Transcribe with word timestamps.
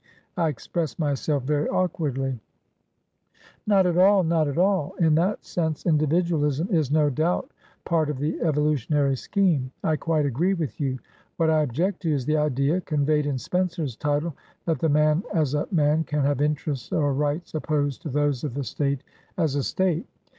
I 0.35 0.47
express 0.47 0.97
myself 0.97 1.43
very 1.43 1.69
awkwardly" 1.69 2.39
"Not 3.67 3.85
at 3.85 3.99
all, 3.99 4.23
not 4.23 4.47
at 4.47 4.57
all! 4.57 4.95
In 4.99 5.13
that 5.13 5.45
sense, 5.45 5.85
individualism 5.85 6.69
is 6.71 6.89
no 6.89 7.11
doubt 7.11 7.51
part 7.85 8.09
of 8.09 8.17
the 8.17 8.41
evolutionary 8.41 9.15
scheme; 9.15 9.71
I 9.83 9.97
quite 9.97 10.25
agree 10.25 10.55
with 10.55 10.79
you. 10.81 10.97
What 11.37 11.51
I 11.51 11.61
object 11.61 12.01
to 12.01 12.11
is 12.11 12.25
the 12.25 12.37
idea, 12.37 12.81
conveyed 12.81 13.27
in 13.27 13.37
Spencer's 13.37 13.95
title, 13.95 14.33
that 14.65 14.79
the 14.79 14.89
man 14.89 15.21
as 15.35 15.53
a 15.53 15.67
man 15.69 16.03
can 16.03 16.21
have 16.21 16.41
interests 16.41 16.91
or 16.91 17.13
rights 17.13 17.53
opposed 17.53 18.01
to 18.01 18.09
those 18.09 18.43
of 18.43 18.55
the 18.55 18.63
State 18.63 19.03
as 19.37 19.53
a 19.53 19.61
State. 19.61 20.07